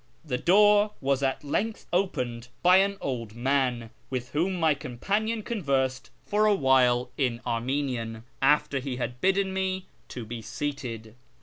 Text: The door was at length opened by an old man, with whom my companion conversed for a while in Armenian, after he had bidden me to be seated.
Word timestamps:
The 0.25 0.39
door 0.39 0.93
was 0.99 1.21
at 1.21 1.43
length 1.43 1.85
opened 1.93 2.47
by 2.63 2.77
an 2.77 2.97
old 3.01 3.35
man, 3.35 3.91
with 4.09 4.29
whom 4.31 4.55
my 4.55 4.73
companion 4.73 5.43
conversed 5.43 6.09
for 6.25 6.47
a 6.47 6.55
while 6.55 7.11
in 7.19 7.39
Armenian, 7.45 8.23
after 8.41 8.79
he 8.79 8.95
had 8.95 9.21
bidden 9.21 9.53
me 9.53 9.85
to 10.07 10.25
be 10.25 10.41
seated. 10.41 11.13